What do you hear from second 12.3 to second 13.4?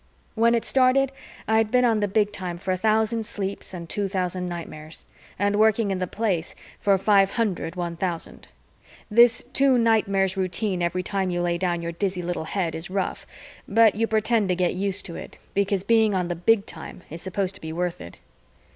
head is rough,